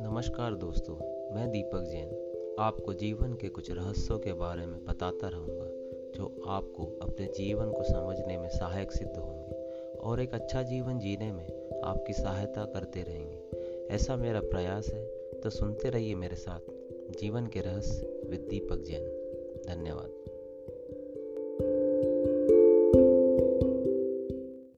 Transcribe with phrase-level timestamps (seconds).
[0.00, 0.94] नमस्कार दोस्तों,
[1.34, 5.64] मैं दीपक जैन। आपको जीवन के कुछ रहस्यों के बारे में बताता रहूँगा,
[6.18, 9.54] जो आपको अपने जीवन को समझने में सहायक सिद्ध होंगे
[9.98, 13.42] और एक अच्छा जीवन जीने में आपकी सहायता करते रहेंगे।
[13.94, 15.06] ऐसा मेरा प्रयास है
[15.40, 16.70] तो सुनते रहिए मेरे साथ
[17.20, 19.04] जीवन के रहस्य विद दीपक जैन।
[19.68, 20.37] धन्यवाद।